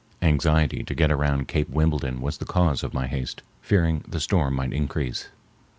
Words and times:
Anxiety 0.23 0.83
to 0.85 0.95
get 0.95 1.11
around 1.11 1.47
Cape 1.47 1.69
Wimbledon 1.69 2.21
was 2.21 2.39
the 2.39 2.45
cause 2.45 2.81
of 2.81 2.91
my 2.91 3.05
haste, 3.05 3.43
fearing 3.61 4.03
the 4.07 4.19
storm 4.19 4.55
might 4.55 4.73
increase. 4.73 5.29